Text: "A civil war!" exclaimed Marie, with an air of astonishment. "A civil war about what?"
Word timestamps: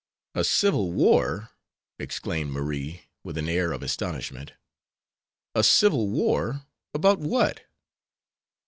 "A 0.33 0.43
civil 0.43 0.91
war!" 0.91 1.51
exclaimed 1.99 2.49
Marie, 2.49 3.03
with 3.23 3.37
an 3.37 3.47
air 3.47 3.71
of 3.71 3.83
astonishment. 3.83 4.53
"A 5.53 5.63
civil 5.63 6.09
war 6.09 6.65
about 6.95 7.19
what?" 7.19 7.61